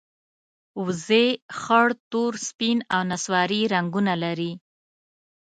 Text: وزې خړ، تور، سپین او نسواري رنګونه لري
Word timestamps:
وزې 0.83 1.25
خړ، 1.59 1.87
تور، 2.11 2.33
سپین 2.47 2.77
او 2.93 3.01
نسواري 3.11 3.61
رنګونه 3.73 4.13
لري 4.23 4.51